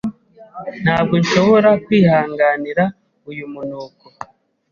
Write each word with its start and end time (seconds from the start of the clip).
Ntabwo 0.83 1.13
nshobora 1.21 1.69
kwihanganira 1.85 2.83
uyu 3.31 3.45
munuko. 3.53 4.05